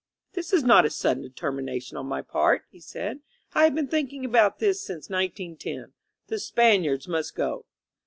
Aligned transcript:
"This 0.33 0.51
is 0.51 0.63
not 0.63 0.83
a 0.83 0.89
sudden 0.89 1.21
determination 1.21 1.95
on 1.95 2.07
my 2.07 2.23
part," 2.23 2.63
he 2.71 2.79
said; 2.79 3.19
^'I 3.53 3.65
have 3.65 3.75
been 3.75 3.87
thinking 3.87 4.25
about 4.25 4.57
this 4.57 4.81
since 4.83 5.11
1910. 5.11 5.93
The 6.25 6.39
Spaniards 6.39 7.07
must 7.07 7.35
go." 7.35 7.67